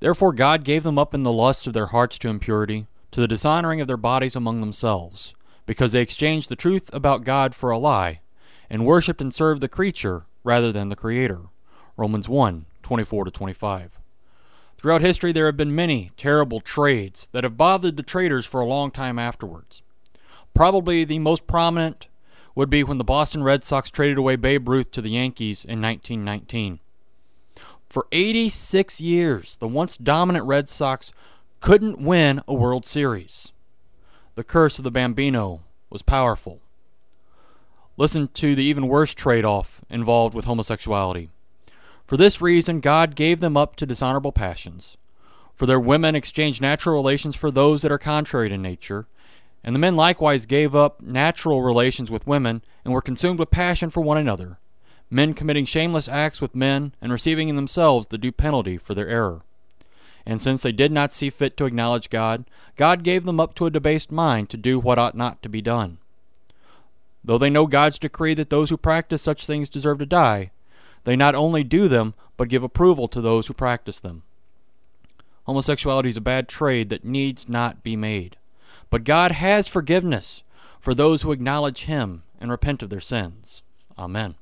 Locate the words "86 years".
28.12-29.56